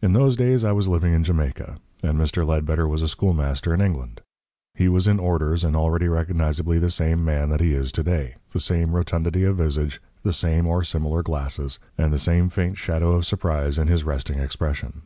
[0.00, 2.46] In those days I was living in Jamaica, and Mr.
[2.46, 4.20] Ledbetter was a schoolmaster in England.
[4.76, 8.36] He was in orders, and already recognisably the same man that he is to day:
[8.52, 13.14] the same rotundity of visage, the same or similar glasses, and the same faint shadow
[13.16, 15.02] of surprise in his resting expression.